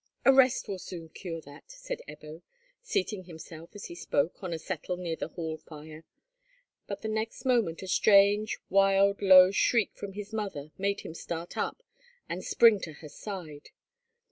"A 0.25 0.33
rest 0.33 0.67
will 0.67 0.79
soon 0.79 1.09
cure 1.09 1.41
that," 1.41 1.69
said 1.69 2.01
Ebbo, 2.09 2.41
seating 2.81 3.25
himself 3.25 3.69
as 3.75 3.85
he 3.85 3.93
spoke 3.93 4.41
on 4.43 4.51
a 4.51 4.57
settle 4.57 4.97
near 4.97 5.15
the 5.15 5.27
hall 5.27 5.59
fire; 5.59 6.05
but 6.87 7.03
the 7.03 7.07
next 7.07 7.45
moment 7.45 7.83
a 7.83 7.87
strange 7.87 8.57
wild 8.67 9.21
low 9.21 9.51
shriek 9.51 9.91
from 9.93 10.13
his 10.13 10.33
mother 10.33 10.71
made 10.75 11.01
him 11.01 11.13
start 11.13 11.55
up 11.55 11.83
and 12.27 12.43
spring 12.43 12.79
to 12.79 12.93
her 12.93 13.09
side. 13.09 13.69